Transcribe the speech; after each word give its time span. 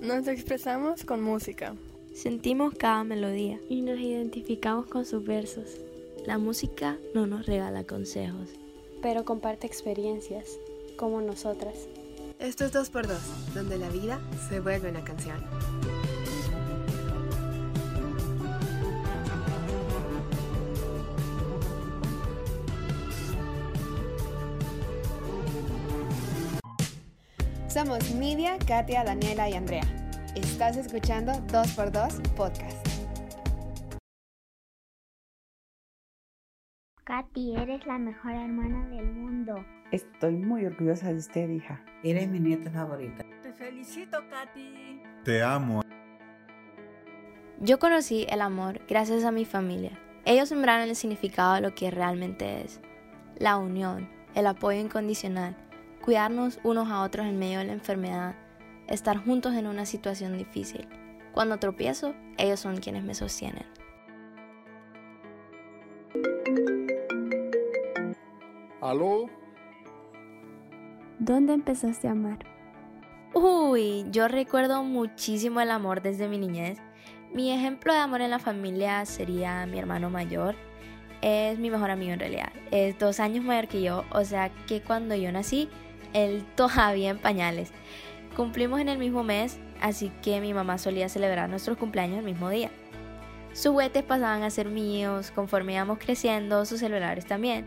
Nos 0.00 0.28
expresamos 0.28 1.04
con 1.04 1.22
música. 1.22 1.74
Sentimos 2.14 2.74
cada 2.74 3.02
melodía 3.02 3.58
y 3.68 3.80
nos 3.80 3.98
identificamos 3.98 4.86
con 4.86 5.06
sus 5.06 5.24
versos. 5.24 5.78
La 6.26 6.36
música 6.38 6.98
no 7.14 7.26
nos 7.26 7.46
regala 7.46 7.84
consejos, 7.84 8.50
pero 9.00 9.24
comparte 9.24 9.66
experiencias, 9.66 10.58
como 10.96 11.22
nosotras. 11.22 11.88
Esto 12.38 12.66
es 12.66 12.74
2x2, 12.74 13.54
donde 13.54 13.78
la 13.78 13.88
vida 13.88 14.20
se 14.48 14.60
vuelve 14.60 14.90
una 14.90 15.02
canción. 15.02 15.42
Somos 27.86 28.10
Nidia, 28.16 28.58
Katia, 28.66 29.04
Daniela 29.04 29.48
y 29.48 29.52
Andrea. 29.52 29.84
Estás 30.34 30.76
escuchando 30.76 31.30
2x2 31.46 32.20
Podcast. 32.34 32.84
Katy, 37.04 37.54
eres 37.54 37.86
la 37.86 37.96
mejor 37.98 38.32
hermana 38.32 38.88
del 38.88 39.12
mundo. 39.12 39.64
Estoy 39.92 40.32
muy 40.32 40.66
orgullosa 40.66 41.12
de 41.12 41.18
usted, 41.18 41.48
hija. 41.48 41.80
Eres 42.02 42.26
mi 42.28 42.40
nieta 42.40 42.72
favorita. 42.72 43.24
Te 43.44 43.52
felicito, 43.52 44.18
Katy. 44.30 45.00
Te 45.22 45.44
amo. 45.44 45.82
Yo 47.60 47.78
conocí 47.78 48.26
el 48.28 48.40
amor 48.40 48.80
gracias 48.88 49.22
a 49.22 49.30
mi 49.30 49.44
familia. 49.44 49.96
Ellos 50.24 50.48
sembraron 50.48 50.88
el 50.88 50.96
significado 50.96 51.54
de 51.54 51.60
lo 51.60 51.72
que 51.76 51.92
realmente 51.92 52.62
es. 52.62 52.80
La 53.38 53.58
unión, 53.58 54.10
el 54.34 54.48
apoyo 54.48 54.80
incondicional 54.80 55.56
cuidarnos 56.06 56.60
unos 56.62 56.88
a 56.88 57.02
otros 57.02 57.26
en 57.26 57.36
medio 57.36 57.58
de 57.58 57.64
la 57.64 57.72
enfermedad, 57.72 58.36
estar 58.86 59.18
juntos 59.18 59.54
en 59.54 59.66
una 59.66 59.84
situación 59.84 60.38
difícil. 60.38 60.88
Cuando 61.32 61.58
tropiezo, 61.58 62.14
ellos 62.38 62.60
son 62.60 62.76
quienes 62.76 63.02
me 63.02 63.12
sostienen. 63.12 63.66
¿Aló? 68.80 69.28
¿Dónde 71.18 71.54
empezaste 71.54 72.06
a 72.06 72.12
amar? 72.12 72.38
Uy, 73.34 74.06
yo 74.12 74.28
recuerdo 74.28 74.84
muchísimo 74.84 75.60
el 75.60 75.72
amor 75.72 76.02
desde 76.02 76.28
mi 76.28 76.38
niñez. 76.38 76.78
Mi 77.34 77.50
ejemplo 77.50 77.92
de 77.92 77.98
amor 77.98 78.20
en 78.20 78.30
la 78.30 78.38
familia 78.38 79.04
sería 79.06 79.66
mi 79.66 79.80
hermano 79.80 80.08
mayor. 80.08 80.54
Es 81.20 81.58
mi 81.58 81.68
mejor 81.68 81.90
amigo 81.90 82.12
en 82.12 82.20
realidad. 82.20 82.52
Es 82.70 82.96
dos 82.96 83.18
años 83.18 83.44
mayor 83.44 83.66
que 83.66 83.82
yo, 83.82 84.04
o 84.12 84.24
sea 84.24 84.50
que 84.68 84.80
cuando 84.80 85.16
yo 85.16 85.32
nací, 85.32 85.68
él 86.16 86.44
todavía 86.56 87.10
en 87.10 87.18
pañales. 87.18 87.70
Cumplimos 88.34 88.80
en 88.80 88.88
el 88.88 88.98
mismo 88.98 89.22
mes, 89.22 89.58
así 89.80 90.10
que 90.22 90.40
mi 90.40 90.52
mamá 90.54 90.78
solía 90.78 91.08
celebrar 91.08 91.48
nuestros 91.48 91.76
cumpleaños 91.76 92.18
el 92.18 92.24
mismo 92.24 92.50
día. 92.50 92.70
Sus 93.52 93.72
juguetes 93.72 94.02
pasaban 94.02 94.42
a 94.42 94.50
ser 94.50 94.68
míos, 94.68 95.30
conforme 95.30 95.74
íbamos 95.74 95.98
creciendo, 95.98 96.64
sus 96.64 96.80
celulares 96.80 97.24
también. 97.26 97.66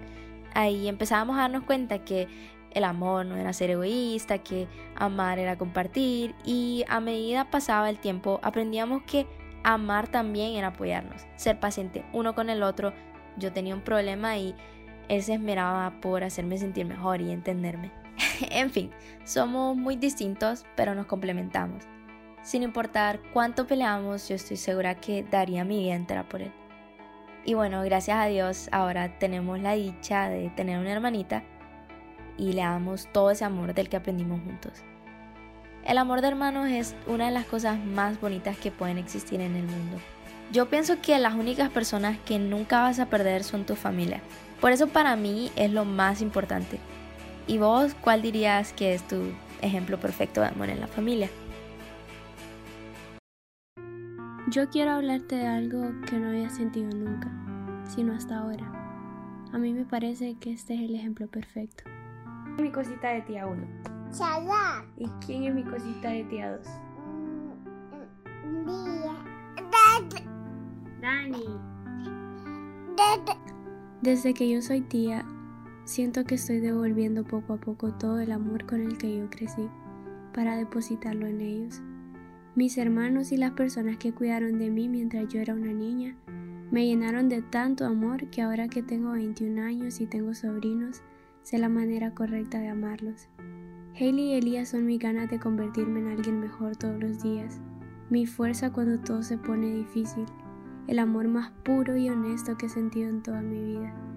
Ahí 0.54 0.88
empezábamos 0.88 1.38
a 1.38 1.42
darnos 1.42 1.64
cuenta 1.64 2.00
que 2.00 2.28
el 2.72 2.84
amor 2.84 3.26
no 3.26 3.36
era 3.36 3.54
ser 3.54 3.72
egoísta, 3.72 4.40
que 4.40 4.68
amar 4.96 5.40
era 5.40 5.58
compartir 5.58 6.36
y 6.46 6.86
a 6.88 7.00
medida 7.00 7.50
pasaba 7.50 7.90
el 7.90 7.98
tiempo 7.98 8.40
aprendíamos 8.44 9.02
que 9.04 9.26
amar 9.64 10.08
también 10.08 10.54
era 10.54 10.68
apoyarnos, 10.68 11.26
ser 11.36 11.60
paciente 11.60 12.06
uno 12.14 12.36
con 12.36 12.50
el 12.50 12.62
otro. 12.62 12.94
Yo 13.38 13.52
tenía 13.52 13.74
un 13.74 13.82
problema 13.82 14.38
y 14.38 14.56
él 15.08 15.24
se 15.24 15.34
esmeraba 15.34 16.00
por 16.02 16.24
hacerme 16.24 16.58
sentir 16.58 16.86
mejor 16.86 17.22
y 17.22 17.32
entenderme. 17.32 17.92
en 18.52 18.70
fin, 18.70 18.92
somos 19.24 19.76
muy 19.76 19.96
distintos, 19.96 20.66
pero 20.76 20.96
nos 20.96 21.06
complementamos. 21.06 21.84
Sin 22.42 22.64
importar 22.64 23.20
cuánto 23.34 23.68
peleamos, 23.68 24.30
yo 24.30 24.36
estoy 24.36 24.58
segura 24.58 24.96
que 24.96 25.24
daría 25.24 25.66
mi 25.66 25.80
vida 25.80 25.96
entera 25.96 26.28
por 26.28 26.42
él. 26.42 26.52
Y 27.46 27.54
bueno, 27.54 27.82
gracias 27.84 28.18
a 28.18 28.26
Dios 28.26 28.70
ahora 28.72 29.18
tenemos 29.20 29.60
la 29.60 29.74
dicha 29.74 30.30
de 30.30 30.50
tener 30.50 30.80
una 30.80 30.92
hermanita 30.92 31.44
y 32.38 32.54
le 32.54 32.62
damos 32.62 33.08
todo 33.12 33.32
ese 33.32 33.46
amor 33.46 33.74
del 33.74 33.90
que 33.90 33.98
aprendimos 33.98 34.42
juntos. 34.42 34.74
El 35.86 35.98
amor 35.98 36.22
de 36.22 36.28
hermanos 36.28 36.70
es 36.70 36.96
una 37.08 37.26
de 37.26 37.32
las 37.32 37.46
cosas 37.46 37.80
más 37.80 38.20
bonitas 38.20 38.58
que 38.58 38.72
pueden 38.72 38.98
existir 38.98 39.42
en 39.42 39.56
el 39.56 39.64
mundo. 39.64 39.98
Yo 40.52 40.70
pienso 40.70 41.02
que 41.02 41.18
las 41.20 41.36
únicas 41.36 41.70
personas 41.70 42.18
que 42.26 42.40
nunca 42.40 42.82
vas 42.82 43.00
a 43.00 43.08
perder 43.08 43.44
son 43.44 43.66
tu 43.66 43.76
familia. 43.76 44.22
Por 44.60 44.72
eso 44.72 44.88
para 44.88 45.16
mí 45.16 45.52
es 45.56 45.72
lo 45.72 45.86
más 45.86 46.22
importante. 46.22 46.80
¿Y 47.50 47.58
vos 47.58 47.96
cuál 47.96 48.22
dirías 48.22 48.74
que 48.74 48.94
es 48.94 49.02
tu 49.08 49.24
ejemplo 49.64 50.00
perfecto 50.00 50.40
de 50.40 50.50
amor 50.50 50.70
en 50.70 50.80
la 50.80 50.86
familia? 50.86 51.32
Yo 54.52 54.70
quiero 54.70 54.92
hablarte 54.92 55.38
de 55.38 55.48
algo 55.48 55.82
que 56.08 56.20
no 56.20 56.30
había 56.30 56.52
sentido 56.52 56.92
nunca, 56.96 57.28
sino 57.88 58.14
hasta 58.14 58.38
ahora. 58.38 58.72
A 59.52 59.58
mí 59.58 59.74
me 59.74 59.84
parece 59.84 60.36
que 60.36 60.52
este 60.52 60.76
es 60.76 60.82
el 60.82 60.94
ejemplo 60.94 61.26
perfecto. 61.26 61.86
Mi 62.60 62.72
cosita 62.72 63.08
de 63.08 63.22
tía 63.24 63.48
1. 63.48 63.68
Chala. 64.16 64.86
¿Y 64.98 65.08
quién 65.26 65.46
es 65.46 65.56
mi 65.56 65.64
cosita 65.64 66.10
de 66.10 66.26
tía 66.26 66.56
2? 66.56 66.68
Dani. 71.02 71.46
Desde 74.04 74.36
que 74.36 74.48
yo 74.48 74.62
soy 74.62 74.82
tía, 74.82 75.26
Siento 75.90 76.24
que 76.24 76.36
estoy 76.36 76.60
devolviendo 76.60 77.24
poco 77.24 77.54
a 77.54 77.58
poco 77.58 77.92
todo 77.94 78.20
el 78.20 78.32
amor 78.32 78.68
con 78.68 78.80
el 78.80 79.00
que 79.00 79.18
yo 79.18 79.28
crecí 79.32 79.68
para 80.36 80.56
depositarlo 80.56 81.26
en 81.26 81.42
ellos. 81.42 81.82
Mis 82.54 82.78
hermanos 82.78 83.32
y 83.32 83.38
las 83.38 83.54
personas 83.54 83.98
que 83.98 84.14
cuidaron 84.14 84.60
de 84.60 84.70
mí 84.70 84.88
mientras 84.88 85.28
yo 85.30 85.42
era 85.42 85.56
una 85.56 85.74
niña 85.74 86.16
me 86.70 86.86
llenaron 86.86 87.28
de 87.28 87.42
tanto 87.42 87.88
amor 87.88 88.30
que 88.30 88.44
ahora 88.44 88.68
que 88.68 88.84
tengo 88.84 89.14
21 89.14 89.64
años 89.64 90.00
y 90.00 90.06
tengo 90.06 90.36
sobrinos, 90.36 91.02
sé 91.42 91.58
la 91.58 91.70
manera 91.70 92.14
correcta 92.14 92.60
de 92.60 92.68
amarlos. 92.68 93.28
Hailey 94.00 94.26
y 94.26 94.34
Elías 94.36 94.70
son 94.70 94.86
mis 94.86 95.00
ganas 95.00 95.32
de 95.32 95.40
convertirme 95.40 96.02
en 96.02 96.10
alguien 96.10 96.40
mejor 96.40 96.76
todos 96.76 97.00
los 97.00 97.24
días, 97.24 97.60
mi 98.12 98.28
fuerza 98.28 98.72
cuando 98.72 99.00
todo 99.00 99.24
se 99.24 99.40
pone 99.40 99.74
difícil, 99.74 100.28
el 100.86 101.00
amor 101.00 101.28
más 101.30 101.50
puro 101.64 101.98
y 101.98 102.10
honesto 102.10 102.60
que 102.60 102.68
he 102.68 102.70
sentido 102.70 103.10
en 103.10 103.24
toda 103.24 103.42
mi 103.42 103.60
vida. 103.60 104.09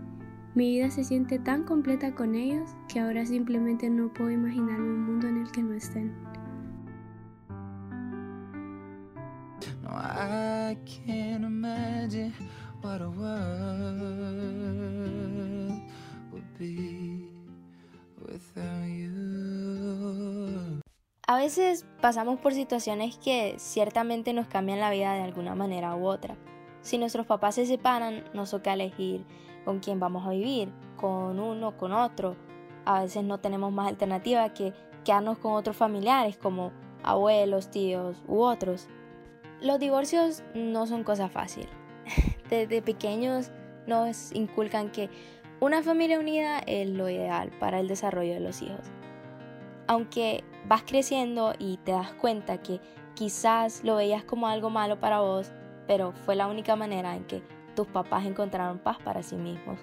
Mi 0.54 0.70
vida 0.70 0.90
se 0.90 1.02
siente 1.02 1.38
tan 1.38 1.64
completa 1.64 2.14
con 2.14 2.34
ellos 2.34 2.68
que 2.86 3.00
ahora 3.00 3.24
simplemente 3.24 3.88
no 3.88 4.12
puedo 4.12 4.30
imaginarme 4.30 4.86
un 4.86 5.04
mundo 5.06 5.26
en 5.26 5.38
el 5.38 5.50
que 5.50 5.62
no 5.62 5.72
estén. 5.72 6.14
A 21.26 21.36
veces 21.36 21.86
pasamos 22.02 22.38
por 22.41 22.52
situaciones 22.52 23.16
que 23.16 23.54
ciertamente 23.56 24.34
nos 24.34 24.48
cambian 24.48 24.80
la 24.80 24.91
vida 24.91 25.14
de 25.14 25.22
alguna 25.22 25.54
manera 25.54 25.96
u 25.96 26.04
otra. 26.04 26.36
Si 26.82 26.98
nuestros 26.98 27.26
papás 27.26 27.54
se 27.54 27.64
separan, 27.64 28.24
nos 28.34 28.50
toca 28.50 28.74
elegir 28.74 29.24
con 29.64 29.80
quién 29.80 30.00
vamos 30.00 30.26
a 30.26 30.30
vivir, 30.30 30.72
con 30.96 31.38
uno, 31.40 31.76
con 31.76 31.92
otro. 31.92 32.36
A 32.84 33.02
veces 33.02 33.24
no 33.24 33.38
tenemos 33.38 33.72
más 33.72 33.88
alternativa 33.88 34.52
que 34.52 34.72
quedarnos 35.04 35.38
con 35.38 35.52
otros 35.52 35.76
familiares 35.76 36.36
como 36.36 36.72
abuelos, 37.02 37.70
tíos 37.70 38.16
u 38.26 38.40
otros. 38.40 38.88
Los 39.60 39.78
divorcios 39.78 40.42
no 40.54 40.86
son 40.86 41.04
cosa 41.04 41.28
fácil. 41.28 41.68
Desde 42.50 42.82
pequeños 42.82 43.50
nos 43.86 44.32
inculcan 44.32 44.90
que 44.90 45.10
una 45.60 45.82
familia 45.82 46.18
unida 46.18 46.58
es 46.66 46.88
lo 46.88 47.08
ideal 47.08 47.50
para 47.60 47.78
el 47.78 47.88
desarrollo 47.88 48.34
de 48.34 48.40
los 48.40 48.62
hijos. 48.62 48.90
Aunque 49.86 50.42
vas 50.66 50.82
creciendo 50.82 51.54
y 51.58 51.76
te 51.78 51.92
das 51.92 52.12
cuenta 52.14 52.62
que 52.62 52.80
quizás 53.15 53.84
lo 53.84 53.97
veías 53.97 54.24
como 54.24 54.48
algo 54.48 54.70
malo 54.70 54.98
para 54.98 55.20
vos, 55.20 55.53
pero 55.86 56.12
fue 56.12 56.34
la 56.34 56.47
única 56.47 56.76
manera 56.76 57.15
en 57.15 57.24
que 57.24 57.42
tus 57.74 57.86
papás 57.86 58.27
encontraron 58.27 58.78
paz 58.78 58.98
para 59.03 59.22
sí 59.22 59.36
mismos. 59.36 59.78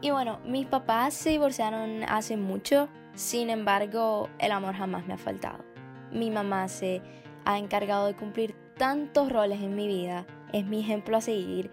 Y 0.00 0.10
bueno, 0.10 0.40
mis 0.44 0.66
papás 0.66 1.14
se 1.14 1.30
divorciaron 1.30 2.04
hace 2.08 2.36
mucho, 2.36 2.88
sin 3.14 3.48
embargo, 3.48 4.28
el 4.38 4.52
amor 4.52 4.74
jamás 4.74 5.06
me 5.06 5.14
ha 5.14 5.18
faltado. 5.18 5.64
Mi 6.12 6.30
mamá 6.30 6.68
se 6.68 7.02
ha 7.44 7.58
encargado 7.58 8.06
de 8.06 8.14
cumplir 8.14 8.54
tantos 8.76 9.32
roles 9.32 9.60
en 9.62 9.74
mi 9.74 9.86
vida, 9.86 10.26
es 10.52 10.66
mi 10.66 10.80
ejemplo 10.80 11.16
a 11.16 11.20
seguir, 11.22 11.70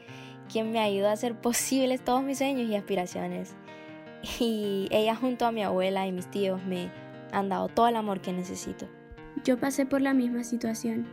quien 0.52 0.72
me 0.72 0.80
ayuda 0.80 1.10
a 1.10 1.14
hacer 1.14 1.36
posibles 1.42 2.04
todos 2.04 2.24
mis 2.24 2.38
sueños 2.38 2.69
y 2.69 2.76
aspiraciones. 2.76 3.56
Y 4.40 4.88
ella 4.90 5.16
junto 5.16 5.46
a 5.46 5.52
mi 5.52 5.64
abuela 5.64 6.08
y 6.08 6.14
mis 6.14 6.31
tíos 6.31 6.64
me 6.64 6.90
han 7.34 7.50
dado 7.50 7.68
todo 7.68 7.90
el 7.90 7.98
amor 7.98 8.22
que 8.22 8.31
necesito. 8.31 8.88
Yo 9.44 9.60
pasé 9.60 9.86
por 9.86 10.02
la 10.02 10.14
misma 10.14 10.46
situación. 10.46 11.08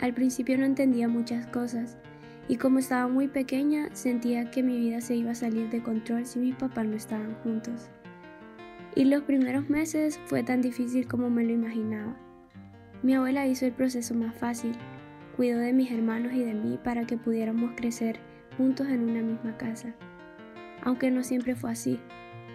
Al 0.00 0.14
principio 0.14 0.56
no 0.58 0.64
entendía 0.64 1.08
muchas 1.08 1.46
cosas, 1.48 1.98
y 2.48 2.56
como 2.56 2.78
estaba 2.78 3.08
muy 3.08 3.28
pequeña 3.28 3.88
sentía 3.94 4.50
que 4.50 4.62
mi 4.62 4.78
vida 4.78 5.00
se 5.00 5.14
iba 5.14 5.30
a 5.30 5.34
salir 5.34 5.70
de 5.70 5.82
control 5.82 6.26
si 6.26 6.38
mis 6.38 6.56
papás 6.56 6.86
no 6.86 6.96
estaban 6.96 7.34
juntos. 7.42 7.88
Y 8.94 9.04
los 9.04 9.22
primeros 9.22 9.70
meses 9.70 10.20
fue 10.26 10.42
tan 10.42 10.60
difícil 10.60 11.06
como 11.06 11.30
me 11.30 11.44
lo 11.44 11.52
imaginaba. 11.52 12.16
Mi 13.02 13.14
abuela 13.14 13.46
hizo 13.46 13.64
el 13.64 13.72
proceso 13.72 14.14
más 14.14 14.34
fácil, 14.34 14.72
cuidó 15.36 15.58
de 15.58 15.72
mis 15.72 15.90
hermanos 15.90 16.32
y 16.34 16.44
de 16.44 16.54
mí 16.54 16.78
para 16.82 17.04
que 17.04 17.16
pudiéramos 17.16 17.72
crecer 17.74 18.20
juntos 18.56 18.88
en 18.88 19.08
una 19.08 19.22
misma 19.22 19.56
casa. 19.56 19.94
Aunque 20.82 21.10
no 21.10 21.22
siempre 21.22 21.54
fue 21.54 21.70
así, 21.70 22.00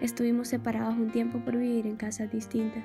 estuvimos 0.00 0.48
separados 0.48 0.96
un 0.96 1.10
tiempo 1.10 1.40
por 1.40 1.56
vivir 1.56 1.86
en 1.86 1.96
casas 1.96 2.30
distintas. 2.30 2.84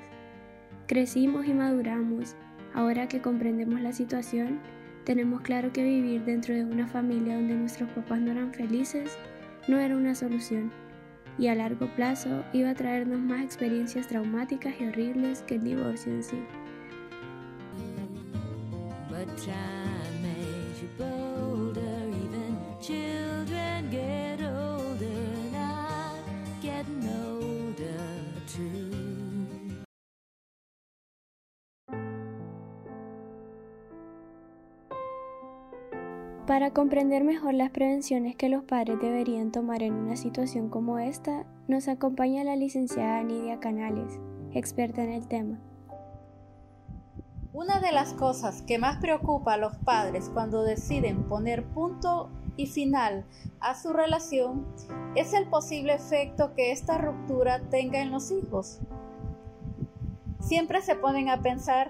Crecimos 0.87 1.45
y 1.45 1.53
maduramos. 1.53 2.35
Ahora 2.73 3.07
que 3.07 3.21
comprendemos 3.21 3.79
la 3.81 3.93
situación, 3.93 4.59
tenemos 5.03 5.41
claro 5.41 5.71
que 5.71 5.83
vivir 5.83 6.23
dentro 6.23 6.53
de 6.53 6.63
una 6.63 6.87
familia 6.87 7.35
donde 7.35 7.55
nuestros 7.55 7.89
papás 7.91 8.19
no 8.21 8.31
eran 8.31 8.53
felices 8.53 9.17
no 9.67 9.77
era 9.77 9.95
una 9.95 10.15
solución 10.15 10.71
y 11.37 11.47
a 11.47 11.55
largo 11.55 11.87
plazo 11.95 12.43
iba 12.53 12.69
a 12.69 12.75
traernos 12.75 13.19
más 13.19 13.43
experiencias 13.43 14.07
traumáticas 14.07 14.73
y 14.79 14.85
horribles 14.85 15.41
que 15.41 15.55
el 15.55 15.63
divorcio 15.63 16.13
en 16.13 16.23
sí. 16.23 16.37
Para 36.47 36.71
comprender 36.71 37.23
mejor 37.23 37.53
las 37.53 37.69
prevenciones 37.69 38.35
que 38.35 38.49
los 38.49 38.65
padres 38.65 38.99
deberían 38.99 39.53
tomar 39.53 39.81
en 39.81 39.93
una 39.93 40.17
situación 40.17 40.67
como 40.67 40.99
esta, 40.99 41.45
nos 41.69 41.87
acompaña 41.87 42.43
la 42.43 42.57
licenciada 42.57 43.23
Nidia 43.23 43.61
Canales, 43.61 44.19
experta 44.51 45.05
en 45.05 45.11
el 45.11 45.25
tema. 45.29 45.57
Una 47.53 47.79
de 47.79 47.93
las 47.93 48.11
cosas 48.13 48.61
que 48.61 48.77
más 48.77 48.97
preocupa 48.97 49.53
a 49.53 49.57
los 49.57 49.77
padres 49.77 50.29
cuando 50.33 50.63
deciden 50.63 51.23
poner 51.29 51.63
punto 51.63 52.29
y 52.57 52.67
final 52.67 53.23
a 53.61 53.75
su 53.75 53.93
relación 53.93 54.65
es 55.15 55.33
el 55.33 55.47
posible 55.47 55.93
efecto 55.93 56.53
que 56.55 56.73
esta 56.73 56.97
ruptura 56.97 57.61
tenga 57.69 58.01
en 58.01 58.11
los 58.11 58.31
hijos. 58.31 58.81
Siempre 60.41 60.81
se 60.81 60.95
ponen 60.95 61.29
a 61.29 61.41
pensar 61.41 61.87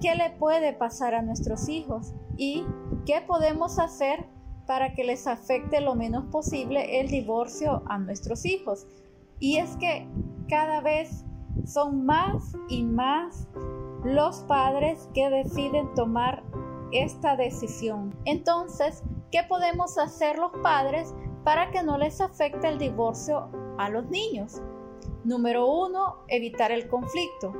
qué 0.00 0.14
le 0.14 0.30
puede 0.30 0.72
pasar 0.74 1.16
a 1.16 1.22
nuestros 1.22 1.68
hijos 1.68 2.14
y 2.36 2.64
qué 3.06 3.22
podemos 3.26 3.78
hacer 3.78 4.26
para 4.66 4.92
que 4.92 5.04
les 5.04 5.26
afecte 5.26 5.80
lo 5.80 5.94
menos 5.94 6.24
posible 6.24 7.00
el 7.00 7.08
divorcio 7.08 7.82
a 7.86 7.98
nuestros 7.98 8.44
hijos. 8.44 8.86
Y 9.38 9.58
es 9.58 9.76
que 9.76 10.06
cada 10.48 10.80
vez 10.80 11.24
son 11.64 12.04
más 12.04 12.56
y 12.68 12.82
más 12.82 13.46
los 14.04 14.40
padres 14.40 15.08
que 15.14 15.30
deciden 15.30 15.94
tomar 15.94 16.42
esta 16.92 17.36
decisión. 17.36 18.14
Entonces, 18.24 19.02
¿qué 19.30 19.42
podemos 19.48 19.98
hacer 19.98 20.38
los 20.38 20.52
padres 20.62 21.14
para 21.44 21.70
que 21.70 21.82
no 21.82 21.98
les 21.98 22.20
afecte 22.20 22.68
el 22.68 22.78
divorcio 22.78 23.48
a 23.78 23.88
los 23.88 24.08
niños? 24.10 24.60
Número 25.24 25.66
uno, 25.66 26.24
evitar 26.28 26.72
el 26.72 26.88
conflicto. 26.88 27.52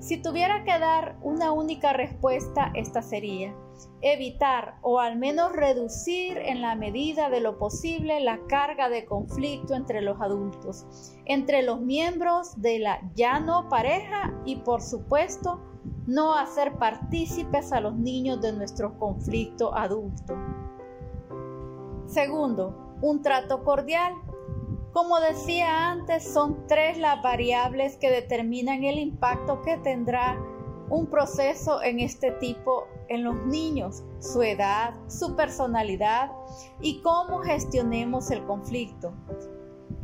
Si 0.00 0.20
tuviera 0.20 0.64
que 0.64 0.76
dar 0.78 1.16
una 1.22 1.52
única 1.52 1.92
respuesta, 1.92 2.72
esta 2.74 3.02
sería 3.02 3.54
evitar 4.00 4.78
o 4.82 4.98
al 4.98 5.16
menos 5.16 5.52
reducir 5.52 6.38
en 6.38 6.60
la 6.60 6.74
medida 6.74 7.30
de 7.30 7.40
lo 7.40 7.58
posible 7.58 8.20
la 8.20 8.40
carga 8.46 8.88
de 8.88 9.04
conflicto 9.04 9.74
entre 9.74 10.00
los 10.00 10.20
adultos, 10.20 11.14
entre 11.24 11.62
los 11.62 11.80
miembros 11.80 12.60
de 12.60 12.78
la 12.78 13.00
ya 13.14 13.40
no 13.40 13.68
pareja 13.68 14.34
y 14.44 14.56
por 14.56 14.82
supuesto 14.82 15.60
no 16.06 16.34
hacer 16.34 16.76
partícipes 16.78 17.72
a 17.72 17.80
los 17.80 17.94
niños 17.94 18.40
de 18.40 18.52
nuestro 18.52 18.98
conflicto 18.98 19.74
adulto. 19.76 20.34
Segundo, 22.06 22.98
un 23.00 23.22
trato 23.22 23.62
cordial 23.64 24.14
como 24.92 25.20
decía 25.20 25.90
antes, 25.90 26.22
son 26.22 26.66
tres 26.66 26.98
las 26.98 27.22
variables 27.22 27.96
que 27.96 28.10
determinan 28.10 28.84
el 28.84 28.98
impacto 28.98 29.62
que 29.62 29.78
tendrá 29.78 30.38
un 30.92 31.06
proceso 31.06 31.82
en 31.82 32.00
este 32.00 32.32
tipo 32.32 32.86
en 33.08 33.24
los 33.24 33.34
niños, 33.46 34.02
su 34.20 34.42
edad, 34.42 34.94
su 35.08 35.34
personalidad 35.34 36.30
y 36.80 37.00
cómo 37.00 37.38
gestionemos 37.38 38.30
el 38.30 38.44
conflicto. 38.44 39.12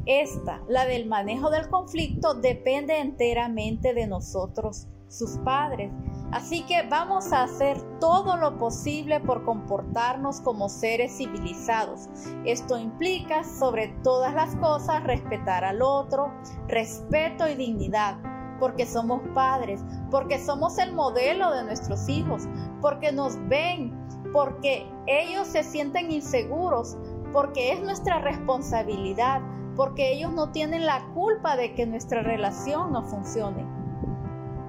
Esta, 0.07 0.63
la 0.67 0.87
del 0.87 1.07
manejo 1.07 1.51
del 1.51 1.69
conflicto, 1.69 2.33
depende 2.33 2.99
enteramente 3.01 3.93
de 3.93 4.07
nosotros, 4.07 4.87
sus 5.09 5.37
padres, 5.45 5.93
Así 6.31 6.63
que 6.65 6.83
vamos 6.83 7.33
a 7.33 7.45
hacer 7.45 7.81
todo 8.01 8.37
lo 8.37 8.59
posible 8.59 9.19
por 9.21 9.45
comportarnos 9.47 10.43
como 10.43 10.69
seres 10.69 11.17
civilizados. 11.17 12.09
Esto 12.45 12.79
implica, 12.79 13.45
sobre 13.45 13.89
todas 14.05 14.35
las 14.35 14.55
cosas, 14.57 15.05
respetar 15.05 15.65
al 15.65 15.81
otro, 15.81 16.31
respeto 16.67 17.49
y 17.49 17.55
dignidad, 17.55 18.19
porque 18.59 18.87
somos 18.87 19.21
padres, 19.35 19.85
porque 20.11 20.39
somos 20.39 20.79
el 20.79 20.93
modelo 20.93 21.53
de 21.53 21.65
nuestros 21.65 22.09
hijos, 22.09 22.49
porque 22.81 23.13
nos 23.13 23.39
ven, 23.49 23.93
porque 24.33 24.87
ellos 25.07 25.47
se 25.49 25.63
sienten 25.63 26.11
inseguros, 26.11 26.97
porque 27.33 27.73
es 27.73 27.81
nuestra 27.83 28.21
responsabilidad, 28.21 29.41
porque 29.77 30.13
ellos 30.13 30.33
no 30.33 30.51
tienen 30.51 30.87
la 30.87 31.05
culpa 31.15 31.57
de 31.57 31.75
que 31.75 31.87
nuestra 31.87 32.23
relación 32.23 32.93
no 32.93 33.05
funcione. 33.05 33.67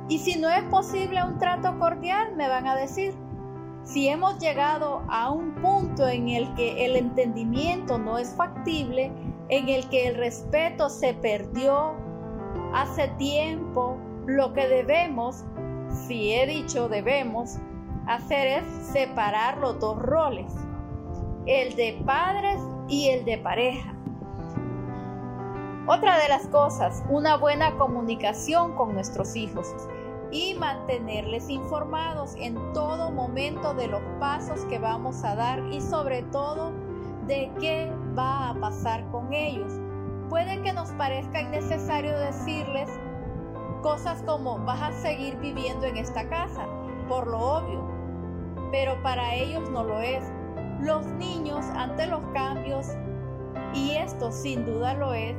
Y 0.07 0.19
si 0.19 0.39
no 0.39 0.49
es 0.49 0.63
posible 0.65 1.23
un 1.23 1.37
trato 1.37 1.77
cordial, 1.79 2.35
me 2.35 2.49
van 2.49 2.67
a 2.67 2.75
decir, 2.75 3.15
si 3.83 4.07
hemos 4.07 4.39
llegado 4.39 5.03
a 5.09 5.31
un 5.31 5.55
punto 5.55 6.07
en 6.07 6.29
el 6.29 6.53
que 6.53 6.85
el 6.85 6.95
entendimiento 6.95 7.97
no 7.97 8.17
es 8.17 8.35
factible, 8.35 9.11
en 9.49 9.69
el 9.69 9.87
que 9.89 10.07
el 10.07 10.15
respeto 10.15 10.89
se 10.89 11.13
perdió 11.13 11.95
hace 12.73 13.07
tiempo, 13.17 13.97
lo 14.25 14.53
que 14.53 14.67
debemos, 14.67 15.43
si 15.89 16.33
he 16.33 16.45
dicho 16.45 16.89
debemos, 16.89 17.57
hacer 18.07 18.63
es 18.63 18.87
separar 18.87 19.57
los 19.57 19.79
dos 19.79 19.97
roles, 19.99 20.51
el 21.45 21.75
de 21.75 22.01
padres 22.05 22.59
y 22.87 23.09
el 23.09 23.25
de 23.25 23.37
pareja. 23.37 23.93
Otra 25.87 26.19
de 26.19 26.29
las 26.29 26.47
cosas, 26.47 27.03
una 27.09 27.37
buena 27.37 27.75
comunicación 27.77 28.75
con 28.75 28.93
nuestros 28.93 29.35
hijos 29.35 29.73
y 30.31 30.53
mantenerles 30.53 31.49
informados 31.49 32.35
en 32.37 32.55
todo 32.73 33.09
momento 33.09 33.73
de 33.73 33.87
los 33.87 34.01
pasos 34.19 34.61
que 34.65 34.77
vamos 34.77 35.23
a 35.23 35.35
dar 35.35 35.65
y 35.71 35.81
sobre 35.81 36.21
todo 36.23 36.71
de 37.25 37.51
qué 37.59 37.91
va 38.15 38.49
a 38.49 38.53
pasar 38.59 39.03
con 39.11 39.33
ellos. 39.33 39.73
Puede 40.29 40.61
que 40.61 40.73
nos 40.73 40.91
parezca 40.91 41.41
innecesario 41.41 42.17
decirles 42.19 42.89
cosas 43.81 44.21
como 44.23 44.59
vas 44.59 44.81
a 44.81 44.91
seguir 44.91 45.37
viviendo 45.37 45.85
en 45.85 45.97
esta 45.97 46.27
casa, 46.29 46.67
por 47.07 47.27
lo 47.27 47.39
obvio, 47.39 47.83
pero 48.71 49.01
para 49.01 49.33
ellos 49.33 49.69
no 49.71 49.83
lo 49.83 49.99
es. 49.99 50.23
Los 50.81 51.05
niños 51.07 51.65
ante 51.75 52.05
los 52.05 52.21
cambios, 52.33 52.87
y 53.73 53.91
esto 53.91 54.31
sin 54.31 54.65
duda 54.65 54.93
lo 54.93 55.13
es, 55.13 55.35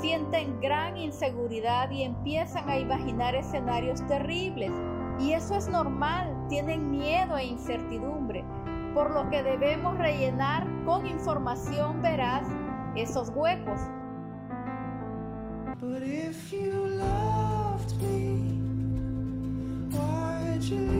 sienten 0.00 0.58
gran 0.60 0.96
inseguridad 0.96 1.90
y 1.90 2.04
empiezan 2.04 2.68
a 2.68 2.78
imaginar 2.78 3.34
escenarios 3.34 4.04
terribles. 4.06 4.72
Y 5.18 5.32
eso 5.32 5.54
es 5.54 5.68
normal, 5.68 6.34
tienen 6.48 6.90
miedo 6.90 7.36
e 7.36 7.44
incertidumbre, 7.44 8.42
por 8.94 9.10
lo 9.10 9.28
que 9.28 9.42
debemos 9.42 9.98
rellenar 9.98 10.66
con 10.86 11.06
información 11.06 12.00
veraz 12.00 12.48
esos 12.96 13.30
huecos. 13.34 13.80
But 15.82 16.02
if 16.02 16.52
you 16.52 16.72
loved 16.72 18.02
me, 18.02 18.36
why'd 19.96 20.62
you 20.62 20.99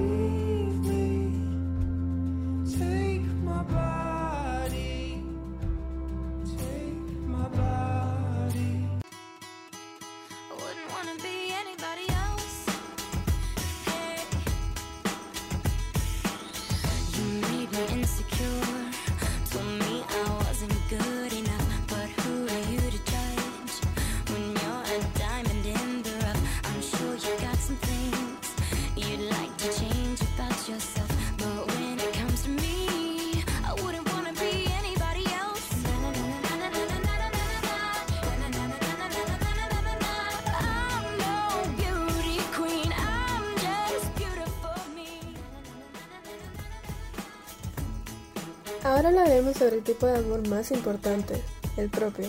Ahora 49.01 49.09
hablaremos 49.21 49.57
sobre 49.57 49.77
el 49.77 49.83
tipo 49.83 50.05
de 50.05 50.19
amor 50.19 50.47
más 50.49 50.71
importante, 50.73 51.33
el 51.79 51.89
propio. 51.89 52.29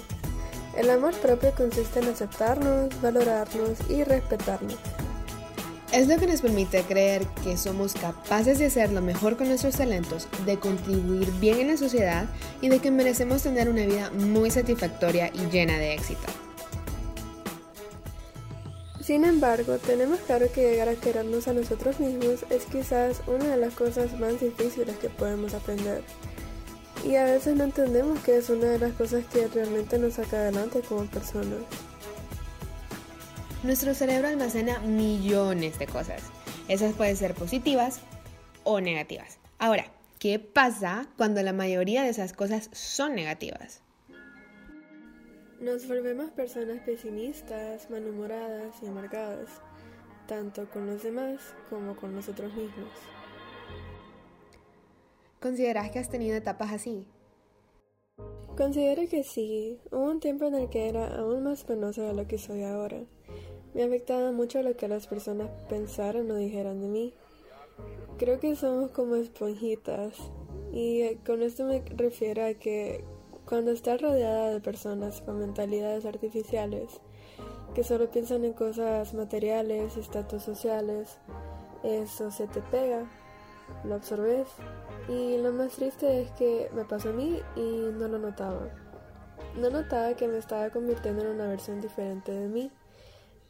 El 0.78 0.90
amor 0.90 1.14
propio 1.16 1.54
consiste 1.54 2.00
en 2.00 2.08
aceptarnos, 2.08 2.90
valorarnos 3.02 3.78
y 3.90 4.06
respetarnos. 4.06 4.78
Es 5.92 6.08
lo 6.08 6.18
que 6.18 6.28
nos 6.28 6.40
permite 6.40 6.82
creer 6.84 7.28
que 7.44 7.58
somos 7.58 7.92
capaces 7.92 8.58
de 8.58 8.68
hacer 8.68 8.90
lo 8.94 9.02
mejor 9.02 9.36
con 9.36 9.50
nuestros 9.50 9.76
talentos, 9.76 10.30
de 10.46 10.60
contribuir 10.60 11.30
bien 11.42 11.60
en 11.60 11.68
la 11.68 11.76
sociedad 11.76 12.28
y 12.62 12.70
de 12.70 12.80
que 12.80 12.90
merecemos 12.90 13.44
tener 13.44 13.68
una 13.68 13.86
vida 13.86 14.10
muy 14.12 14.50
satisfactoria 14.50 15.30
y 15.34 15.52
llena 15.52 15.78
de 15.78 15.94
éxito. 15.94 16.24
Sin 19.02 19.26
embargo, 19.26 19.78
tenemos 19.78 20.22
claro 20.22 20.46
que 20.54 20.70
llegar 20.70 20.88
a 20.88 20.96
querernos 20.96 21.50
a 21.50 21.54
nosotros 21.54 22.00
mismos 22.00 22.46
es 22.50 22.64
quizás 22.64 23.24
una 23.28 23.44
de 23.44 23.58
las 23.58 23.74
cosas 23.74 24.18
más 24.18 24.40
difíciles 24.40 24.96
que 24.96 25.10
podemos 25.10 25.54
aprender. 25.54 26.02
Y 27.04 27.16
a 27.16 27.24
veces 27.24 27.56
no 27.56 27.64
entendemos 27.64 28.20
que 28.20 28.38
es 28.38 28.50
una 28.50 28.68
de 28.68 28.80
las 28.80 28.94
cosas 28.94 29.26
que 29.26 29.48
realmente 29.48 29.98
nos 29.98 30.14
saca 30.16 30.38
adelante 30.38 30.82
como 30.82 31.06
personas. 31.06 31.62
Nuestro 33.64 33.94
cerebro 33.94 34.28
almacena 34.28 34.80
millones 34.80 35.80
de 35.80 35.88
cosas. 35.88 36.24
Esas 36.68 36.94
pueden 36.94 37.18
ser 37.18 37.34
positivas 37.34 38.00
o 38.64 38.82
negativas. 38.82 39.40
Ahora, 39.58 39.86
¿qué 40.20 40.40
pasa 40.40 41.08
cuando 41.18 41.42
la 41.42 41.54
mayoría 41.54 42.04
de 42.04 42.10
esas 42.10 42.34
cosas 42.34 42.70
son 42.72 43.16
negativas? 43.16 43.82
Nos 45.60 45.88
volvemos 45.88 46.32
personas 46.32 46.80
pesimistas, 46.82 47.90
malhumoradas 47.90 48.76
y 48.82 48.88
amargadas, 48.88 49.50
tanto 50.28 50.68
con 50.70 50.88
los 50.88 51.04
demás 51.04 51.40
como 51.70 51.96
con 51.96 52.16
nosotros 52.16 52.52
mismos. 52.54 52.90
¿Consideras 55.42 55.90
que 55.90 55.98
has 55.98 56.08
tenido 56.08 56.38
etapas 56.38 56.72
así? 56.72 57.08
Considero 58.56 59.10
que 59.10 59.24
sí. 59.24 59.80
Hubo 59.90 60.04
un 60.04 60.20
tiempo 60.20 60.46
en 60.46 60.54
el 60.54 60.70
que 60.70 60.88
era 60.88 61.18
aún 61.18 61.42
más 61.44 61.64
penosa 61.64 62.04
de 62.04 62.14
lo 62.14 62.28
que 62.28 62.38
soy 62.38 62.62
ahora. 62.62 63.00
Me 63.74 63.82
afectaba 63.82 64.32
mucho 64.32 64.62
lo 64.62 64.78
que 64.78 64.88
las 64.88 65.08
personas 65.08 65.50
pensaran 65.68 66.30
o 66.30 66.36
dijeran 66.36 66.80
de 66.80 66.88
mí. 66.90 67.14
Creo 68.20 68.40
que 68.40 68.56
somos 68.56 68.92
como 68.92 69.16
esponjitas 69.16 70.14
y 70.72 71.02
eh, 71.02 71.20
con 71.26 71.42
esto 71.42 71.66
me 71.66 71.84
refiero 71.96 72.46
a 72.46 72.54
que 72.54 73.04
cuando 73.48 73.72
estás 73.72 74.00
rodeada 74.00 74.52
de 74.52 74.60
personas 74.60 75.22
con 75.22 75.40
mentalidades 75.40 76.06
artificiales 76.06 77.02
que 77.74 77.84
solo 77.84 78.12
piensan 78.12 78.46
en 78.46 78.54
cosas 78.54 79.16
materiales, 79.16 79.98
estatus 79.98 80.44
sociales, 80.44 81.18
eso 81.82 82.30
se 82.30 82.46
te 82.46 82.62
pega, 82.62 83.10
lo 83.84 83.96
absorbes 83.96 84.48
y 85.10 85.38
lo 85.38 85.52
más 85.52 85.74
triste 85.74 86.22
es 86.22 86.32
que 86.32 86.70
me 86.74 86.84
pasó 86.84 87.10
a 87.10 87.14
mí 87.14 87.40
y 87.56 87.62
no 87.62 88.08
lo 88.08 88.20
notaba. 88.20 88.70
No 89.60 89.70
notaba 89.70 90.14
que 90.14 90.28
me 90.28 90.38
estaba 90.38 90.70
convirtiendo 90.70 91.24
en 91.24 91.30
una 91.30 91.48
versión 91.48 91.82
diferente 91.82 92.32
de 92.32 92.48
mí 92.48 92.72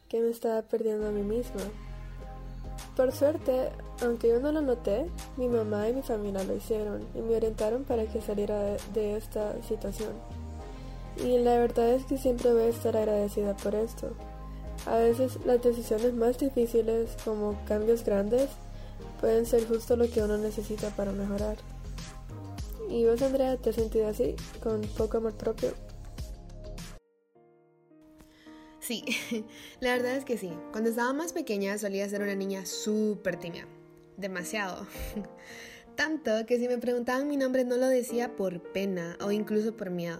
que 0.08 0.20
me 0.20 0.28
estaba 0.28 0.60
perdiendo 0.62 1.08
a 1.08 1.10
mí 1.10 1.22
misma. 1.22 1.62
Por 2.96 3.12
suerte, 3.12 3.70
aunque 4.02 4.28
yo 4.28 4.40
no 4.40 4.52
lo 4.52 4.60
noté, 4.60 5.06
mi 5.38 5.48
mamá 5.48 5.88
y 5.88 5.94
mi 5.94 6.02
familia 6.02 6.44
lo 6.44 6.54
hicieron 6.54 7.06
y 7.14 7.22
me 7.22 7.36
orientaron 7.36 7.84
para 7.84 8.04
que 8.04 8.20
saliera 8.20 8.76
de, 8.92 9.16
esta 9.16 9.54
situación. 9.62 10.12
Y 11.16 11.38
la 11.38 11.56
verdad 11.56 11.90
es 11.90 12.04
que 12.04 12.18
siempre 12.18 12.52
voy 12.52 12.64
a 12.64 12.68
estar 12.68 12.94
agradecida 12.94 13.56
por 13.56 13.74
esto. 13.74 14.10
A 14.84 14.96
veces 14.96 15.38
las 15.46 15.62
decisiones 15.62 16.12
más 16.12 16.38
difíciles, 16.38 17.16
como 17.24 17.56
cambios 17.66 18.04
grandes, 18.04 18.50
pueden 19.22 19.46
ser 19.46 19.66
justo 19.68 19.96
lo 19.96 20.10
que 20.10 20.20
uno 20.20 20.36
necesita 20.36 20.90
para 20.90 21.12
mejorar. 21.12 21.56
¿Y 22.90 23.06
vos, 23.06 23.22
Andrea, 23.22 23.56
te 23.56 23.70
has 23.70 23.76
sentido 23.76 24.08
así, 24.08 24.34
con 24.60 24.82
poco 24.98 25.18
amor 25.18 25.34
propio? 25.34 25.72
Sí, 28.80 29.04
la 29.80 29.92
verdad 29.92 30.16
es 30.16 30.24
que 30.24 30.36
sí. 30.36 30.52
Cuando 30.72 30.90
estaba 30.90 31.12
más 31.12 31.32
pequeña 31.32 31.78
solía 31.78 32.08
ser 32.08 32.20
una 32.20 32.34
niña 32.34 32.66
súper 32.66 33.36
tímida. 33.36 33.66
Demasiado. 34.16 34.88
Tanto 35.96 36.44
que 36.44 36.58
si 36.58 36.66
me 36.66 36.78
preguntaban 36.78 37.28
mi 37.28 37.36
nombre 37.36 37.64
no 37.64 37.76
lo 37.76 37.86
decía 37.86 38.34
por 38.34 38.60
pena 38.72 39.16
o 39.24 39.30
incluso 39.30 39.76
por 39.76 39.90
miedo. 39.90 40.18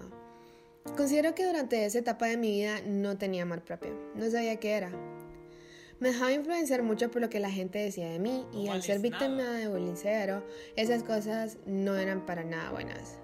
Considero 0.97 1.35
que 1.35 1.45
durante 1.45 1.85
esa 1.85 1.99
etapa 1.99 2.27
de 2.27 2.37
mi 2.37 2.53
vida 2.53 2.81
no 2.87 3.19
tenía 3.19 3.43
amor 3.43 3.63
propio. 3.63 3.99
No 4.15 4.31
sabía 4.31 4.61
qué 4.61 4.73
era. 4.73 4.93
Me 6.03 6.09
dejaba 6.09 6.33
influenciar 6.33 6.83
mucho 6.83 7.13
por 7.13 7.23
lo 7.23 7.31
que 7.31 7.39
la 7.39 7.49
gente 7.49 7.79
decía 7.79 8.11
de 8.11 8.19
mí 8.19 8.45
y 8.53 8.67
al 8.67 8.83
ser 8.83 8.99
víctima 8.99 9.45
de 9.53 9.69
bullying 9.69 9.95
severo, 9.95 10.45
esas 10.75 11.05
cosas 11.05 11.59
no 11.65 11.95
eran 11.95 12.27
para 12.27 12.43
nada 12.43 12.73
buenas. 12.73 13.21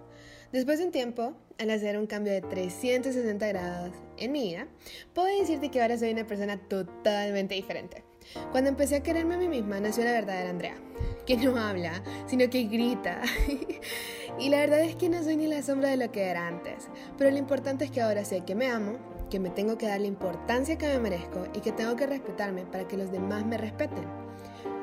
Después 0.52 0.78
de 0.78 0.85
un 0.85 0.92
tiempo, 0.92 1.35
al 1.58 1.70
hacer 1.70 1.99
un 1.99 2.06
cambio 2.06 2.32
de 2.32 2.40
360 2.40 3.49
grados 3.49 3.90
en 4.16 4.30
mi 4.30 4.42
vida, 4.44 4.68
puedo 5.12 5.26
decirte 5.26 5.73
que 5.73 5.82
ahora 5.82 5.99
soy 5.99 6.12
una 6.12 6.25
persona 6.25 6.56
totalmente 6.56 7.56
diferente. 7.56 8.04
Cuando 8.52 8.70
empecé 8.70 8.94
a 8.94 9.02
quererme 9.02 9.35
a 9.35 9.38
mí 9.38 9.49
misma, 9.49 9.80
nació 9.80 10.04
la 10.04 10.12
verdadera 10.12 10.50
Andrea, 10.50 10.76
que 11.26 11.37
no 11.37 11.56
habla, 11.56 12.04
sino 12.28 12.49
que 12.49 12.62
grita. 12.62 13.23
y 14.38 14.50
la 14.50 14.58
verdad 14.58 14.82
es 14.82 14.94
que 14.94 15.08
no 15.08 15.25
soy 15.25 15.37
ni 15.37 15.49
la 15.49 15.64
sombra 15.64 15.90
de 15.90 15.97
lo 15.97 16.12
que 16.12 16.26
era 16.26 16.47
antes, 16.47 16.87
pero 17.16 17.32
lo 17.32 17.38
importante 17.38 17.87
es 17.87 17.90
que 17.90 18.02
ahora 18.02 18.25
sé 18.25 18.42
que 18.42 18.54
me 18.54 18.68
amo, 18.68 18.99
que 19.28 19.38
me 19.38 19.50
tengo 19.50 19.78
que 19.78 19.87
dar 19.87 20.00
la 20.00 20.06
importancia 20.06 20.78
que 20.78 20.88
me 20.88 20.99
merezco 20.99 21.47
y 21.54 21.61
que 21.61 21.73
tengo 21.73 21.97
que 21.97 22.06
respetarme 22.06 22.64
para 22.64 22.87
que 22.87 22.97
los 22.97 23.11
demás 23.11 23.44
me 23.44 23.58
respeten. 23.58 24.04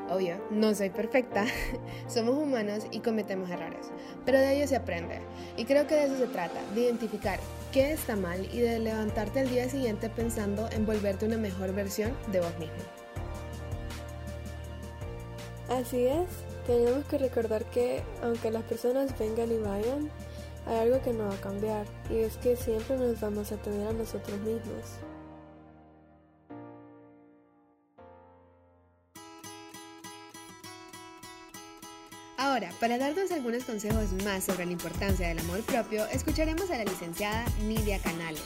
Obvio, 0.08 0.36
no 0.50 0.72
soy 0.74 0.90
perfecta, 0.90 1.46
somos 2.06 2.36
humanos 2.36 2.86
y 2.92 3.00
cometemos 3.00 3.50
errores, 3.50 3.90
pero 4.24 4.38
de 4.38 4.56
ello 4.56 4.68
se 4.68 4.76
aprende. 4.76 5.20
Y 5.56 5.64
creo 5.64 5.86
que 5.86 5.96
de 5.96 6.04
eso 6.04 6.16
se 6.16 6.26
trata, 6.28 6.60
de 6.74 6.82
identificar 6.82 7.40
qué 7.72 7.92
está 7.92 8.14
mal 8.14 8.46
y 8.52 8.60
de 8.60 8.78
levantarte 8.78 9.40
al 9.40 9.50
día 9.50 9.68
siguiente 9.68 10.08
pensando 10.08 10.68
en 10.70 10.86
volverte 10.86 11.26
una 11.26 11.38
mejor 11.38 11.72
versión 11.72 12.12
de 12.30 12.40
vos 12.40 12.56
mismo. 12.58 12.76
Así 15.68 16.06
es, 16.06 16.28
tenemos 16.68 17.04
que 17.06 17.18
recordar 17.18 17.64
que 17.64 18.02
aunque 18.22 18.52
las 18.52 18.62
personas 18.62 19.18
vengan 19.18 19.50
y 19.50 19.58
vayan, 19.58 20.10
hay 20.66 20.76
algo 20.78 21.00
que 21.02 21.12
no 21.12 21.28
va 21.28 21.34
a 21.34 21.40
cambiar 21.40 21.86
y 22.10 22.16
es 22.16 22.36
que 22.38 22.56
siempre 22.56 22.96
nos 22.98 23.20
vamos 23.20 23.52
a 23.52 23.56
tener 23.56 23.86
a 23.88 23.92
nosotros 23.92 24.38
mismos. 24.40 24.84
Ahora, 32.38 32.70
para 32.80 32.98
darnos 32.98 33.30
algunos 33.32 33.64
consejos 33.64 34.12
más 34.24 34.44
sobre 34.44 34.66
la 34.66 34.72
importancia 34.72 35.28
del 35.28 35.38
amor 35.38 35.60
propio, 35.62 36.06
escucharemos 36.06 36.70
a 36.70 36.78
la 36.78 36.84
licenciada 36.84 37.44
Nidia 37.62 37.98
Canales. 37.98 38.44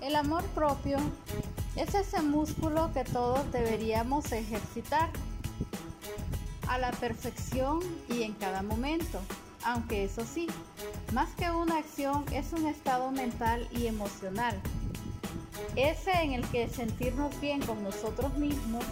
El 0.00 0.16
amor 0.16 0.42
propio 0.54 0.98
es 1.76 1.94
ese 1.94 2.20
músculo 2.22 2.90
que 2.92 3.04
todos 3.04 3.50
deberíamos 3.52 4.30
ejercitar 4.32 5.10
a 6.68 6.78
la 6.78 6.90
perfección 6.92 7.80
y 8.08 8.22
en 8.22 8.34
cada 8.34 8.62
momento, 8.62 9.20
aunque 9.64 10.04
eso 10.04 10.24
sí, 10.24 10.46
más 11.12 11.30
que 11.34 11.50
una 11.50 11.78
acción 11.78 12.24
es 12.32 12.52
un 12.52 12.66
estado 12.66 13.10
mental 13.10 13.68
y 13.72 13.86
emocional, 13.86 14.60
ese 15.76 16.12
en 16.22 16.32
el 16.32 16.46
que 16.48 16.68
sentirnos 16.68 17.38
bien 17.40 17.60
con 17.60 17.82
nosotros 17.82 18.36
mismos 18.36 18.84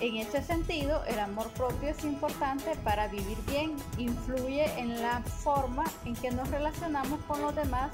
en 0.00 0.16
ese 0.16 0.42
sentido, 0.42 1.02
el 1.06 1.18
amor 1.18 1.48
propio 1.50 1.88
es 1.88 2.04
importante 2.04 2.72
para 2.84 3.08
vivir 3.08 3.38
bien, 3.46 3.74
influye 3.96 4.66
en 4.78 5.00
la 5.00 5.20
forma 5.20 5.84
en 6.04 6.14
que 6.14 6.30
nos 6.30 6.48
relacionamos 6.50 7.20
con 7.26 7.40
los 7.40 7.54
demás, 7.54 7.90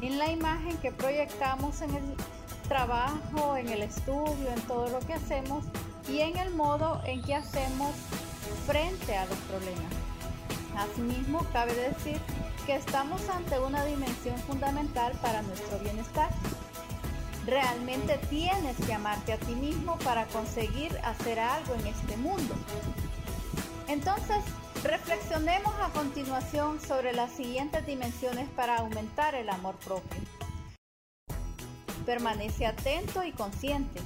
en 0.00 0.18
la 0.18 0.30
imagen 0.30 0.76
que 0.78 0.90
proyectamos 0.90 1.80
en 1.82 1.94
el 1.94 2.02
trabajo, 2.68 3.56
en 3.56 3.68
el 3.68 3.82
estudio, 3.82 4.48
en 4.48 4.60
todo 4.62 4.88
lo 4.88 4.98
que 5.00 5.14
hacemos 5.14 5.64
y 6.08 6.20
en 6.20 6.36
el 6.36 6.52
modo 6.54 7.00
en 7.04 7.22
que 7.22 7.34
hacemos 7.34 7.94
frente 8.66 9.16
a 9.16 9.26
los 9.26 9.38
problemas. 9.38 10.01
Asimismo, 10.76 11.46
cabe 11.52 11.74
decir 11.74 12.20
que 12.66 12.76
estamos 12.76 13.28
ante 13.28 13.58
una 13.58 13.84
dimensión 13.84 14.36
fundamental 14.38 15.12
para 15.22 15.42
nuestro 15.42 15.78
bienestar 15.80 16.30
Realmente 17.46 18.18
tienes 18.30 18.76
que 18.76 18.94
amarte 18.94 19.32
a 19.32 19.36
ti 19.36 19.54
mismo 19.56 19.98
para 19.98 20.26
conseguir 20.26 20.96
hacer 21.02 21.40
algo 21.40 21.74
en 21.74 21.88
este 21.88 22.16
mundo. 22.16 22.54
Entonces, 23.88 24.36
reflexionemos 24.84 25.74
a 25.80 25.88
continuación 25.88 26.80
sobre 26.80 27.12
las 27.12 27.32
siguientes 27.32 27.84
dimensiones 27.84 28.48
para 28.50 28.78
aumentar 28.78 29.34
el 29.34 29.50
amor 29.50 29.74
propio. 29.76 30.20
Permanece 32.06 32.64
atento 32.66 33.24
y 33.24 33.32
consciente. 33.32 34.00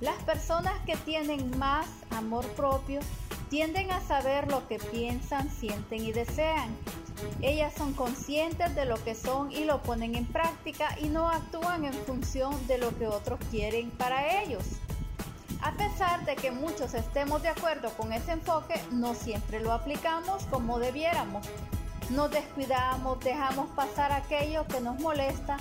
Las 0.00 0.20
personas 0.24 0.74
que 0.84 0.96
tienen 0.96 1.56
más 1.58 1.86
amor 2.10 2.44
propio 2.54 3.00
tienden 3.50 3.90
a 3.90 4.00
saber 4.00 4.50
lo 4.50 4.66
que 4.66 4.78
piensan, 4.78 5.50
sienten 5.50 6.02
y 6.02 6.12
desean 6.12 6.74
ellas 7.42 7.72
son 7.76 7.92
conscientes 7.94 8.74
de 8.74 8.84
lo 8.84 9.02
que 9.02 9.14
son 9.14 9.50
y 9.52 9.64
lo 9.64 9.82
ponen 9.82 10.14
en 10.14 10.26
práctica 10.26 10.96
y 11.00 11.08
no 11.08 11.28
actúan 11.28 11.84
en 11.84 11.92
función 11.92 12.66
de 12.66 12.78
lo 12.78 12.96
que 12.98 13.06
otros 13.06 13.38
quieren 13.50 13.90
para 13.90 14.42
ellos. 14.42 14.64
A 15.62 15.72
pesar 15.72 16.24
de 16.24 16.36
que 16.36 16.50
muchos 16.50 16.94
estemos 16.94 17.42
de 17.42 17.48
acuerdo 17.48 17.90
con 17.96 18.12
ese 18.12 18.32
enfoque, 18.32 18.80
no 18.90 19.14
siempre 19.14 19.60
lo 19.60 19.72
aplicamos 19.72 20.44
como 20.44 20.78
debiéramos. 20.78 21.46
Nos 22.10 22.30
descuidamos, 22.30 23.20
dejamos 23.20 23.68
pasar 23.70 24.10
aquello 24.12 24.66
que 24.66 24.80
nos 24.80 24.98
molesta, 25.00 25.58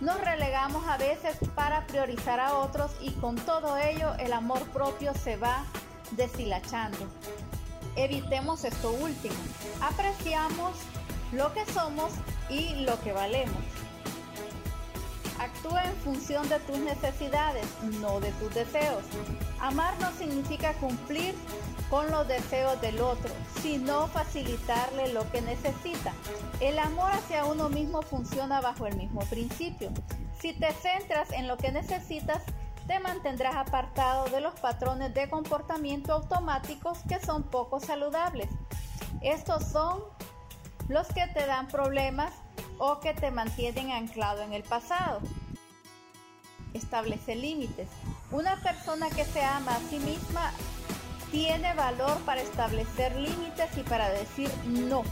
nos 0.00 0.20
relegamos 0.20 0.86
a 0.88 0.96
veces 0.96 1.36
para 1.54 1.86
priorizar 1.86 2.40
a 2.40 2.58
otros 2.58 2.90
y 3.00 3.10
con 3.12 3.36
todo 3.36 3.76
ello 3.76 4.14
el 4.18 4.32
amor 4.32 4.62
propio 4.70 5.12
se 5.14 5.36
va 5.36 5.64
deshilachando. 6.16 7.06
Evitemos 7.96 8.64
esto 8.64 8.92
último. 8.92 9.34
Apreciamos 9.80 10.76
lo 11.32 11.52
que 11.52 11.64
somos 11.66 12.12
y 12.48 12.74
lo 12.84 13.00
que 13.02 13.12
valemos. 13.12 13.62
Actúa 15.38 15.84
en 15.84 15.96
función 15.96 16.48
de 16.48 16.60
tus 16.60 16.78
necesidades, 16.78 17.66
no 18.00 18.20
de 18.20 18.30
tus 18.32 18.54
deseos. 18.54 19.02
Amar 19.60 19.94
no 20.00 20.12
significa 20.12 20.72
cumplir 20.74 21.34
con 21.90 22.10
los 22.10 22.28
deseos 22.28 22.80
del 22.80 23.00
otro, 23.00 23.30
sino 23.60 24.06
facilitarle 24.08 25.12
lo 25.12 25.28
que 25.30 25.42
necesita. 25.42 26.14
El 26.60 26.78
amor 26.78 27.10
hacia 27.12 27.44
uno 27.44 27.68
mismo 27.68 28.02
funciona 28.02 28.60
bajo 28.60 28.86
el 28.86 28.96
mismo 28.96 29.20
principio. 29.22 29.90
Si 30.40 30.52
te 30.52 30.72
centras 30.72 31.30
en 31.32 31.48
lo 31.48 31.56
que 31.56 31.72
necesitas, 31.72 32.42
te 32.86 32.98
mantendrás 33.00 33.54
apartado 33.54 34.26
de 34.26 34.40
los 34.40 34.58
patrones 34.60 35.14
de 35.14 35.28
comportamiento 35.28 36.12
automáticos 36.12 36.98
que 37.08 37.20
son 37.20 37.44
poco 37.44 37.80
saludables. 37.80 38.48
Estos 39.20 39.64
son 39.64 40.02
los 40.88 41.06
que 41.08 41.26
te 41.28 41.46
dan 41.46 41.68
problemas 41.68 42.32
o 42.78 43.00
que 43.00 43.14
te 43.14 43.30
mantienen 43.30 43.90
anclado 43.92 44.42
en 44.42 44.52
el 44.52 44.62
pasado. 44.62 45.20
Establece 46.74 47.36
límites. 47.36 47.88
Una 48.30 48.56
persona 48.56 49.08
que 49.10 49.24
se 49.24 49.44
ama 49.44 49.76
a 49.76 49.80
sí 49.90 49.98
misma 49.98 50.52
tiene 51.30 51.74
valor 51.74 52.18
para 52.24 52.42
establecer 52.42 53.14
límites 53.16 53.76
y 53.76 53.82
para 53.82 54.08
decir 54.10 54.50
no 54.66 55.02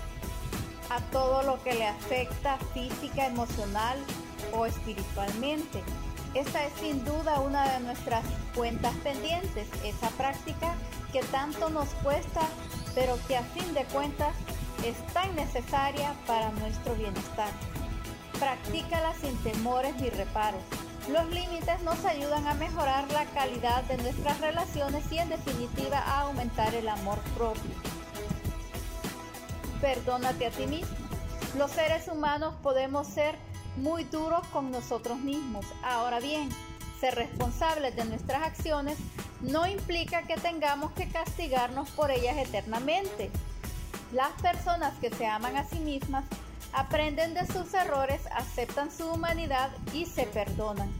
a 0.90 1.00
todo 1.12 1.42
lo 1.42 1.62
que 1.62 1.74
le 1.74 1.86
afecta 1.86 2.58
física, 2.74 3.26
emocional 3.26 3.96
o 4.52 4.66
espiritualmente. 4.66 5.82
Esta 6.34 6.64
es 6.64 6.72
sin 6.74 7.04
duda 7.04 7.40
una 7.40 7.72
de 7.72 7.80
nuestras 7.80 8.24
cuentas 8.54 8.94
pendientes, 9.02 9.68
esa 9.84 10.08
práctica 10.10 10.74
que 11.12 11.22
tanto 11.24 11.70
nos 11.70 11.88
cuesta, 12.04 12.42
pero 12.94 13.18
que 13.26 13.36
a 13.36 13.42
fin 13.42 13.74
de 13.74 13.84
cuentas 13.86 14.34
es 14.84 14.96
tan 15.12 15.34
necesaria 15.34 16.14
para 16.26 16.50
nuestro 16.52 16.94
bienestar. 16.94 17.50
Practícala 18.38 19.12
sin 19.20 19.36
temores 19.38 19.94
ni 19.96 20.08
reparos. 20.08 20.62
Los 21.10 21.28
límites 21.30 21.82
nos 21.82 22.04
ayudan 22.04 22.46
a 22.46 22.54
mejorar 22.54 23.10
la 23.12 23.24
calidad 23.26 23.82
de 23.84 23.96
nuestras 23.96 24.40
relaciones 24.40 25.10
y 25.10 25.18
en 25.18 25.30
definitiva 25.30 25.98
a 25.98 26.20
aumentar 26.20 26.72
el 26.74 26.88
amor 26.88 27.18
propio. 27.36 27.74
Perdónate 29.80 30.46
a 30.46 30.50
ti 30.50 30.66
mismo. 30.66 30.96
Los 31.58 31.72
seres 31.72 32.06
humanos 32.06 32.54
podemos 32.62 33.08
ser 33.08 33.34
muy 33.76 34.04
duros 34.04 34.46
con 34.48 34.70
nosotros 34.70 35.18
mismos. 35.18 35.64
Ahora 35.82 36.20
bien, 36.20 36.48
ser 37.00 37.14
responsables 37.14 37.96
de 37.96 38.04
nuestras 38.04 38.42
acciones 38.42 38.98
no 39.40 39.66
implica 39.66 40.22
que 40.22 40.36
tengamos 40.36 40.92
que 40.92 41.08
castigarnos 41.08 41.88
por 41.90 42.10
ellas 42.10 42.36
eternamente. 42.36 43.30
Las 44.12 44.30
personas 44.42 44.92
que 45.00 45.10
se 45.10 45.26
aman 45.26 45.56
a 45.56 45.64
sí 45.64 45.78
mismas 45.78 46.24
aprenden 46.72 47.34
de 47.34 47.46
sus 47.46 47.72
errores, 47.74 48.20
aceptan 48.34 48.90
su 48.90 49.08
humanidad 49.10 49.70
y 49.92 50.06
se 50.06 50.24
perdonan. 50.24 50.90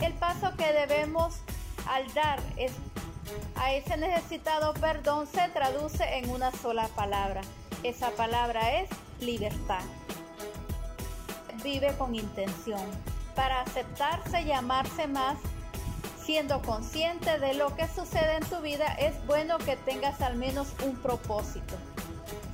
El 0.00 0.12
paso 0.14 0.54
que 0.56 0.72
debemos 0.72 1.36
al 1.88 2.12
dar 2.14 2.40
a 3.56 3.72
ese 3.72 3.96
necesitado 3.96 4.74
perdón 4.74 5.26
se 5.26 5.48
traduce 5.48 6.04
en 6.18 6.30
una 6.30 6.52
sola 6.52 6.88
palabra. 6.88 7.40
Esa 7.82 8.10
palabra 8.10 8.80
es 8.80 8.90
libertad. 9.20 9.82
Vive 11.64 11.94
con 11.96 12.14
intención. 12.14 12.82
Para 13.34 13.62
aceptarse 13.62 14.42
y 14.42 14.52
amarse 14.52 15.06
más, 15.08 15.38
siendo 16.22 16.60
consciente 16.60 17.38
de 17.38 17.54
lo 17.54 17.74
que 17.74 17.88
sucede 17.88 18.36
en 18.36 18.44
tu 18.44 18.60
vida, 18.60 18.94
es 19.00 19.14
bueno 19.26 19.56
que 19.56 19.76
tengas 19.76 20.20
al 20.20 20.36
menos 20.36 20.68
un 20.84 20.94
propósito. 20.96 21.74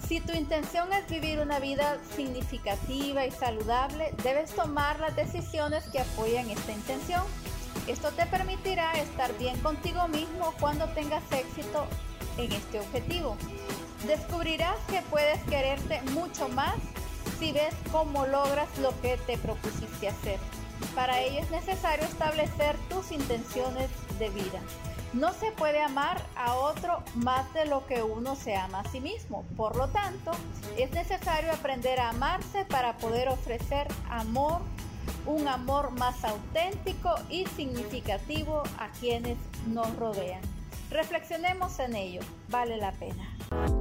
Si 0.06 0.20
tu 0.20 0.32
intención 0.32 0.92
es 0.92 1.08
vivir 1.08 1.40
una 1.40 1.58
vida 1.58 1.98
significativa 2.14 3.26
y 3.26 3.32
saludable, 3.32 4.14
debes 4.22 4.54
tomar 4.54 5.00
las 5.00 5.16
decisiones 5.16 5.84
que 5.88 6.00
apoyan 6.00 6.48
esta 6.48 6.70
intención. 6.70 7.22
Esto 7.88 8.12
te 8.12 8.26
permitirá 8.26 8.92
estar 8.92 9.36
bien 9.38 9.58
contigo 9.60 10.06
mismo 10.06 10.54
cuando 10.60 10.86
tengas 10.90 11.24
éxito 11.32 11.86
en 12.38 12.52
este 12.52 12.78
objetivo. 12.78 13.36
Descubrirás 14.06 14.78
que 14.88 15.02
puedes 15.10 15.42
quererte 15.44 16.00
mucho 16.12 16.48
más 16.48 16.76
si 17.40 17.52
ves 17.52 17.74
cómo 17.90 18.26
logras 18.26 18.68
lo 18.78 18.90
que 19.00 19.16
te 19.26 19.38
propusiste 19.38 20.08
hacer. 20.08 20.38
Para 20.94 21.20
ello 21.20 21.40
es 21.40 21.50
necesario 21.50 22.04
establecer 22.04 22.76
tus 22.90 23.10
intenciones 23.12 23.88
de 24.18 24.28
vida. 24.28 24.60
No 25.14 25.32
se 25.32 25.50
puede 25.52 25.82
amar 25.82 26.22
a 26.36 26.54
otro 26.54 27.02
más 27.16 27.52
de 27.54 27.64
lo 27.64 27.84
que 27.86 28.02
uno 28.02 28.36
se 28.36 28.54
ama 28.54 28.80
a 28.80 28.90
sí 28.90 29.00
mismo. 29.00 29.44
Por 29.56 29.74
lo 29.74 29.88
tanto, 29.88 30.32
es 30.76 30.92
necesario 30.92 31.52
aprender 31.52 31.98
a 31.98 32.10
amarse 32.10 32.64
para 32.66 32.96
poder 32.98 33.28
ofrecer 33.28 33.88
amor, 34.10 34.60
un 35.26 35.48
amor 35.48 35.90
más 35.92 36.22
auténtico 36.24 37.14
y 37.30 37.46
significativo 37.46 38.62
a 38.78 38.88
quienes 39.00 39.38
nos 39.66 39.96
rodean. 39.96 40.42
Reflexionemos 40.90 41.78
en 41.78 41.96
ello, 41.96 42.20
vale 42.50 42.76
la 42.76 42.92
pena. 42.92 43.79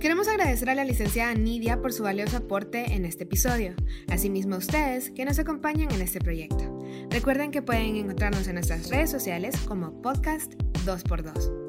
Queremos 0.00 0.28
agradecer 0.28 0.68
a 0.68 0.74
la 0.74 0.84
licenciada 0.84 1.34
Nidia 1.34 1.80
por 1.80 1.92
su 1.92 2.02
valioso 2.02 2.36
aporte 2.36 2.94
en 2.94 3.04
este 3.04 3.24
episodio, 3.24 3.74
asimismo 4.08 4.54
a 4.54 4.58
ustedes 4.58 5.10
que 5.10 5.24
nos 5.24 5.38
acompañan 5.38 5.90
en 5.90 6.02
este 6.02 6.20
proyecto. 6.20 6.78
Recuerden 7.10 7.50
que 7.50 7.62
pueden 7.62 7.96
encontrarnos 7.96 8.46
en 8.46 8.54
nuestras 8.54 8.88
redes 8.90 9.10
sociales 9.10 9.56
como 9.66 10.02
podcast 10.02 10.52
2x2. 10.84 11.65